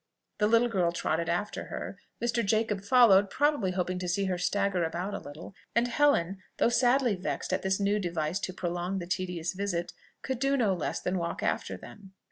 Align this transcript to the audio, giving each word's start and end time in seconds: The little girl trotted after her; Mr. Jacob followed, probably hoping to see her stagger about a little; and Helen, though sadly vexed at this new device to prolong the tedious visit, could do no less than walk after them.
The 0.39 0.47
little 0.47 0.67
girl 0.67 0.91
trotted 0.91 1.29
after 1.29 1.65
her; 1.65 1.99
Mr. 2.19 2.43
Jacob 2.43 2.83
followed, 2.83 3.29
probably 3.29 3.69
hoping 3.73 3.99
to 3.99 4.07
see 4.09 4.25
her 4.25 4.37
stagger 4.39 4.83
about 4.83 5.13
a 5.13 5.19
little; 5.19 5.53
and 5.75 5.87
Helen, 5.87 6.41
though 6.57 6.69
sadly 6.69 7.13
vexed 7.13 7.53
at 7.53 7.61
this 7.61 7.79
new 7.79 7.99
device 7.99 8.39
to 8.39 8.51
prolong 8.51 8.97
the 8.97 9.05
tedious 9.05 9.53
visit, 9.53 9.93
could 10.23 10.39
do 10.39 10.57
no 10.57 10.73
less 10.73 10.99
than 10.99 11.19
walk 11.19 11.43
after 11.43 11.77
them. 11.77 12.15